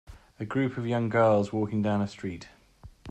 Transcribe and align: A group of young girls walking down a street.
A 0.39 0.45
group 0.45 0.77
of 0.79 0.87
young 0.87 1.09
girls 1.09 1.53
walking 1.53 1.83
down 1.83 2.01
a 2.01 2.07
street. 2.07 2.49